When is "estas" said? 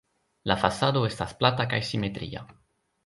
1.09-1.35